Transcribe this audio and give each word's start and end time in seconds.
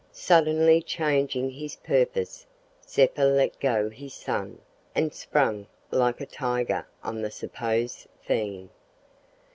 Suddenly 0.11 0.81
changing 0.81 1.51
his 1.51 1.75
purpose, 1.75 2.47
Zeppa 2.87 3.21
let 3.21 3.59
go 3.59 3.87
his 3.91 4.15
son 4.15 4.57
and 4.95 5.13
sprang 5.13 5.67
like 5.91 6.19
a 6.19 6.25
tiger 6.25 6.87
on 7.03 7.21
the 7.21 7.29
supposed 7.29 8.07
fiend. 8.19 8.69